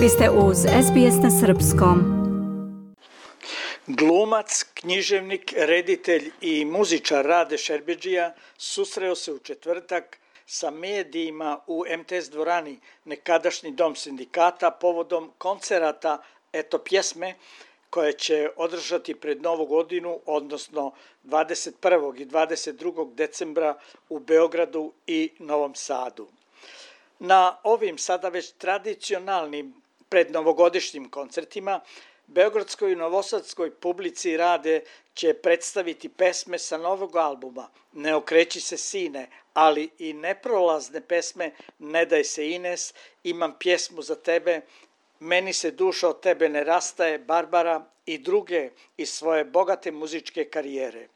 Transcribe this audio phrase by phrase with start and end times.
[0.00, 1.98] Vi ste uz SBS na Srpskom.
[3.86, 12.30] Glumac, književnik, reditelj i muzičar Rade Šerbeđija susreo se u četvrtak sa medijima u MTS
[12.30, 16.22] dvorani, nekadašnji dom sindikata, povodom koncerata
[16.52, 17.34] Eto pjesme,
[17.90, 20.92] koje će održati pred Novu godinu, odnosno
[21.24, 22.20] 21.
[22.20, 23.14] i 22.
[23.14, 23.78] decembra
[24.08, 26.28] u Beogradu i Novom Sadu.
[27.18, 31.80] Na ovim sada već tradicionalnim prednovogodišnjim koncertima
[32.26, 34.80] Beogradskoj i Novosadskoj publici rade
[35.14, 42.04] će predstaviti pesme sa novog albuma Ne okreći se sine, ali i neprolazne pesme Ne
[42.06, 44.60] daj se Ines, Imam pjesmu za tebe,
[45.20, 51.08] Meni se duša od tebe ne rastaje, Barbara i druge iz svoje bogate muzičke karijere.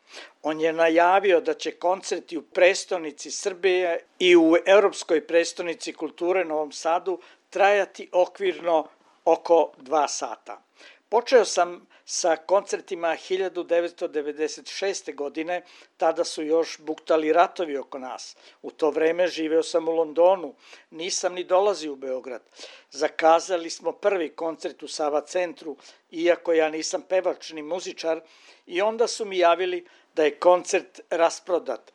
[0.42, 6.72] On je najavio da će koncerti u prestonici Srbije i u Europskoj prestonici kulture Novom
[6.72, 7.18] Sadu
[7.54, 8.88] trajati okvirno
[9.24, 10.62] oko dva sata.
[11.08, 15.14] Počeo sam sa koncertima 1996.
[15.14, 15.62] godine,
[15.96, 18.36] tada su još buktali ratovi oko nas.
[18.62, 20.54] U to vreme živeo sam u Londonu,
[20.90, 22.42] nisam ni dolazio u Beograd.
[22.90, 25.76] Zakazali smo prvi koncert u Sava centru,
[26.10, 28.20] iako ja nisam pevač ni muzičar,
[28.66, 31.92] i onda su mi javili da je koncert rasprodat,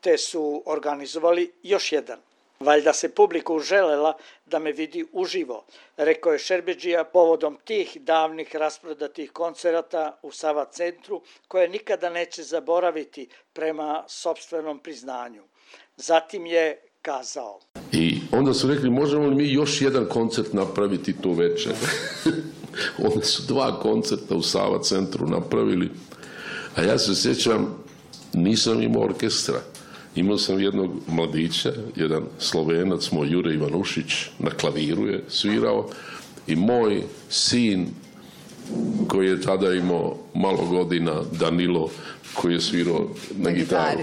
[0.00, 2.31] te su organizovali još jedan.
[2.62, 4.12] Valjda se publika uželela
[4.46, 5.64] da me vidi uživo,
[5.96, 13.28] rekao je Šerbeđija povodom tih davnih rasprodatih koncerata u Sava centru, koje nikada neće zaboraviti
[13.52, 15.42] prema sobstvenom priznanju.
[15.96, 17.60] Zatim je kazao.
[17.92, 21.72] I onda su rekli, možemo li mi još jedan koncert napraviti tu večer?
[23.12, 25.90] onda su dva koncerta u Sava centru napravili,
[26.76, 27.84] a ja se sjećam,
[28.32, 29.60] nisam imao orkestra.
[30.14, 35.88] Imao sam jednog mladića, jedan slovenac, moj Jure Ivanušić, na klaviru je svirao
[36.46, 37.86] i moj sin
[39.08, 41.90] koji je tada imao malo godina, Danilo,
[42.34, 44.00] koji je svirao na, na gitaru.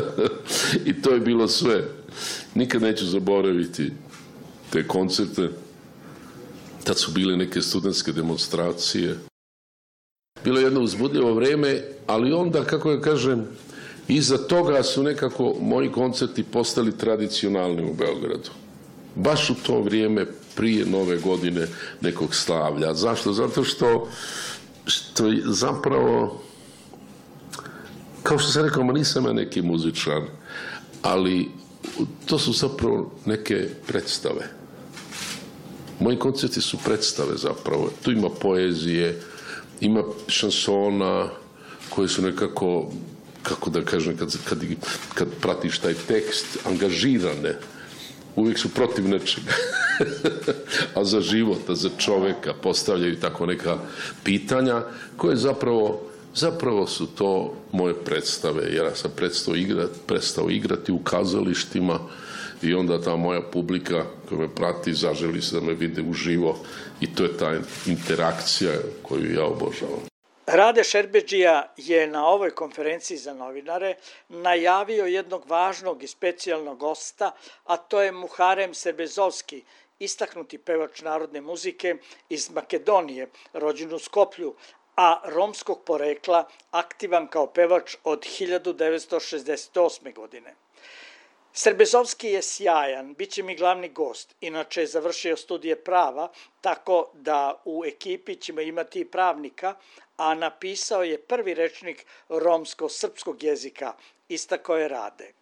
[0.88, 1.84] I to je bilo sve.
[2.54, 3.90] Nikad neću zaboraviti
[4.70, 5.50] te koncerte.
[6.84, 9.16] Tad su bile neke studentske demonstracije.
[10.44, 13.46] Bilo je jedno uzbudljivo vreme, ali onda, kako ja kažem,
[14.08, 18.50] Iza toga su nekako moji koncerti postali tradicionalni u Beogradu.
[19.14, 20.26] Baš u to vrijeme
[20.56, 21.66] prije nove godine
[22.00, 22.94] nekog slavlja.
[22.94, 23.32] Zašto?
[23.32, 24.08] Zato što,
[24.86, 26.42] što zapravo
[28.22, 30.22] kao što sam rekao, ma nisam ja neki muzičar,
[31.02, 31.48] ali
[32.26, 34.48] to su zapravo neke predstave.
[36.00, 37.90] Moji koncerti su predstave zapravo.
[38.02, 39.20] Tu ima poezije,
[39.80, 41.28] ima šansona
[41.90, 42.90] koje su nekako
[43.42, 44.58] kako da kažem, kad, kad,
[45.14, 47.56] kad pratiš taj tekst, angažirane,
[48.36, 49.52] uvijek su protiv nečega.
[50.96, 53.78] a za život, a za čoveka postavljaju tako neka
[54.24, 54.82] pitanja
[55.16, 60.98] koje zapravo zapravo su to moje predstave, jer ja sam prestao igrati, prestao igrati u
[60.98, 61.98] kazalištima
[62.62, 66.58] i onda ta moja publika koja me prati zaželi se da me vide uživo
[67.00, 67.52] i to je ta
[67.86, 68.72] interakcija
[69.02, 70.11] koju ja obožavam.
[70.46, 73.94] Rade Šerbeđija je na ovoj konferenciji za novinare
[74.28, 77.32] najavio jednog važnog i specijalnog gosta,
[77.64, 79.62] a to je Muharem Sebezovski,
[79.98, 81.96] istaknuti pevač narodne muzike
[82.28, 84.54] iz Makedonije, rođen u Skoplju,
[84.96, 90.14] a romskog porekla, aktivan kao pevač od 1968.
[90.14, 90.54] godine.
[91.54, 94.34] Srbezovski je sjajan, bit će mi glavni gost.
[94.40, 96.28] Inače je završio studije prava,
[96.60, 99.74] tako da u ekipi ćemo imati i pravnika,
[100.16, 103.92] a napisao je prvi rečnik romsko-srpskog jezika,
[104.28, 105.32] istakao je Rade.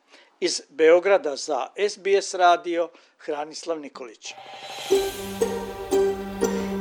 [0.41, 2.89] Iz Beograda za SBS radio
[3.19, 4.35] Hranislav Nikolić.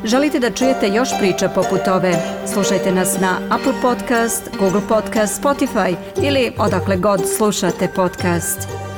[0.06, 2.14] Želite da čujete još priča poput ove?
[2.54, 8.89] Slušajte nas na Apple Podcast, Google Podcast, Spotify ili odakle god slušate podcast.